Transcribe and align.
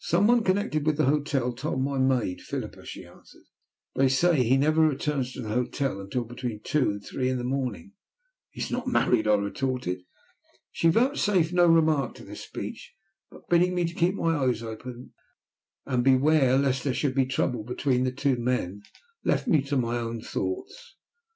"Some 0.00 0.26
one 0.26 0.42
connected 0.42 0.84
with 0.84 0.96
the 0.96 1.04
hotel 1.04 1.52
told 1.52 1.80
my 1.82 1.96
maid, 1.96 2.40
Phillipa," 2.40 2.84
she 2.84 3.06
answered. 3.06 3.44
"They 3.94 4.08
say 4.08 4.42
he 4.42 4.56
never 4.56 4.80
returns 4.82 5.32
to 5.34 5.40
the 5.42 5.50
hotel 5.50 6.00
until 6.00 6.24
between 6.24 6.62
two 6.64 6.90
and 6.90 7.00
three 7.04 7.28
in 7.28 7.38
the 7.38 7.44
morning." 7.44 7.92
"He 8.50 8.60
is 8.60 8.72
not 8.72 8.88
married," 8.88 9.28
I 9.28 9.34
retorted. 9.34 10.02
She 10.72 10.88
vouchsafed 10.88 11.52
no 11.52 11.68
remark 11.68 12.16
to 12.16 12.24
this 12.24 12.40
speech, 12.40 12.92
but, 13.30 13.48
bidding 13.48 13.76
me 13.76 13.84
keep 13.84 14.16
my 14.16 14.34
eyes 14.34 14.64
open, 14.64 15.12
and 15.86 16.02
beware 16.02 16.58
lest 16.58 16.82
there 16.82 16.92
should 16.92 17.14
be 17.14 17.26
trouble 17.26 17.62
between 17.62 18.02
the 18.02 18.10
two 18.10 18.34
men, 18.34 18.82
left 19.22 19.46
me 19.46 19.62
to 19.62 19.76
my 19.76 19.96
own 19.96 20.22
thoughts. 20.22 20.96